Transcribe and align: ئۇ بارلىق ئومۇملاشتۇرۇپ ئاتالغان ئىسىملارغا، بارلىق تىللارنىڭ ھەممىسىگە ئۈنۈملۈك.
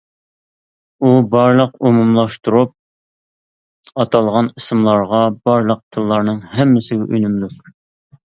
ئۇ 1.01 1.09
بارلىق 1.33 1.75
ئومۇملاشتۇرۇپ 1.89 2.71
ئاتالغان 4.03 4.49
ئىسىملارغا، 4.61 5.19
بارلىق 5.49 5.83
تىللارنىڭ 5.97 6.39
ھەممىسىگە 6.57 7.07
ئۈنۈملۈك. 7.19 7.61